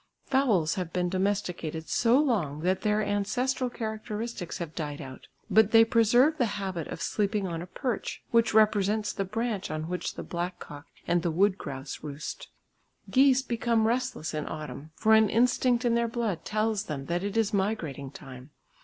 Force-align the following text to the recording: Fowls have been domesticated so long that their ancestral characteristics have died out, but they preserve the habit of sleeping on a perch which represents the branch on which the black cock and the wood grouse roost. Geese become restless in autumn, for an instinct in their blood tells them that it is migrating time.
Fowls 0.25 0.73
have 0.73 0.91
been 0.91 1.09
domesticated 1.09 1.87
so 1.87 2.17
long 2.17 2.61
that 2.61 2.81
their 2.81 3.03
ancestral 3.03 3.69
characteristics 3.69 4.57
have 4.57 4.73
died 4.73 4.99
out, 4.99 5.27
but 5.47 5.69
they 5.69 5.85
preserve 5.85 6.39
the 6.39 6.47
habit 6.57 6.87
of 6.87 6.99
sleeping 7.03 7.45
on 7.45 7.61
a 7.61 7.67
perch 7.67 8.23
which 8.31 8.51
represents 8.51 9.13
the 9.13 9.23
branch 9.23 9.69
on 9.69 9.87
which 9.87 10.15
the 10.15 10.23
black 10.23 10.57
cock 10.57 10.87
and 11.07 11.21
the 11.21 11.29
wood 11.29 11.55
grouse 11.55 11.99
roost. 12.01 12.49
Geese 13.11 13.43
become 13.43 13.85
restless 13.85 14.33
in 14.33 14.47
autumn, 14.47 14.89
for 14.95 15.13
an 15.13 15.29
instinct 15.29 15.85
in 15.85 15.93
their 15.93 16.07
blood 16.07 16.43
tells 16.45 16.85
them 16.85 17.05
that 17.05 17.23
it 17.23 17.37
is 17.37 17.53
migrating 17.53 18.09
time. 18.09 18.49